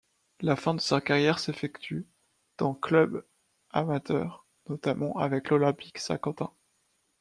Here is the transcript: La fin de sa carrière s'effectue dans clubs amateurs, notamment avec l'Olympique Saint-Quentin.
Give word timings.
La 0.39 0.55
fin 0.55 0.73
de 0.73 0.81
sa 0.81 0.99
carrière 0.99 1.37
s'effectue 1.37 2.07
dans 2.57 2.73
clubs 2.73 3.23
amateurs, 3.69 4.47
notamment 4.67 5.15
avec 5.19 5.51
l'Olympique 5.51 5.99
Saint-Quentin. 5.99 6.51